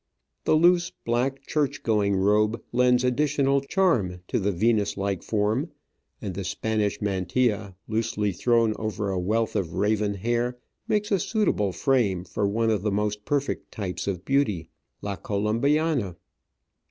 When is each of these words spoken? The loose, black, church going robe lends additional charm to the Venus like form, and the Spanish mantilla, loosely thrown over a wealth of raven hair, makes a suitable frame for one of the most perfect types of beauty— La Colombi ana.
The 0.45 0.55
loose, 0.55 0.91
black, 1.05 1.43
church 1.45 1.83
going 1.83 2.15
robe 2.15 2.59
lends 2.71 3.03
additional 3.03 3.61
charm 3.61 4.21
to 4.29 4.39
the 4.39 4.51
Venus 4.51 4.97
like 4.97 5.21
form, 5.21 5.69
and 6.19 6.33
the 6.33 6.43
Spanish 6.43 6.99
mantilla, 7.03 7.75
loosely 7.87 8.31
thrown 8.31 8.73
over 8.79 9.11
a 9.11 9.19
wealth 9.19 9.55
of 9.55 9.73
raven 9.75 10.15
hair, 10.15 10.57
makes 10.87 11.11
a 11.11 11.19
suitable 11.19 11.71
frame 11.71 12.23
for 12.23 12.47
one 12.47 12.71
of 12.71 12.81
the 12.81 12.89
most 12.91 13.25
perfect 13.25 13.71
types 13.71 14.07
of 14.07 14.25
beauty— 14.25 14.69
La 15.03 15.17
Colombi 15.17 15.77
ana. 15.77 16.15